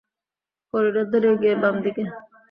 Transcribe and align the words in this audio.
Corridor 0.73 1.07
ধরে 1.11 1.27
এগিয়ে 1.33 1.55
বাম 1.61 1.75
দিকে। 1.83 2.03